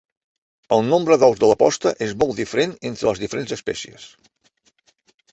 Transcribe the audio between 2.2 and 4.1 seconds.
molt diferent entre les diferents espècies.